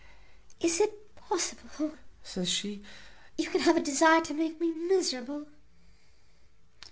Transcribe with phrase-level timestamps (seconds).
[0.59, 1.91] "Is it possible,"
[2.23, 2.81] says she,
[3.37, 5.45] "you can have such a desire to make me miserable?"